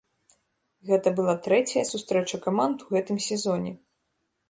Гэта 0.91 1.13
была 1.19 1.35
трэцяя 1.49 1.85
сустрэча 1.91 2.43
каманд 2.49 2.77
у 2.89 2.91
гэтым 2.97 3.25
сезоне. 3.31 3.71